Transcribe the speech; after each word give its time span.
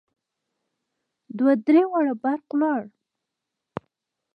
دوه 1.37 1.53
درې 1.65 1.83
واره 1.91 2.13
برق 2.23 2.45
ولاړ. 2.53 2.81